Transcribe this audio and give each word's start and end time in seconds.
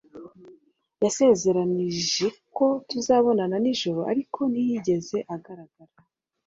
Yasezeranije 1.03 2.27
ko 2.55 2.65
tuzabonana 2.89 3.55
nijoro 3.63 3.99
ariko 4.11 4.39
ntiyigeze 4.51 5.17
agaragara 5.35 5.93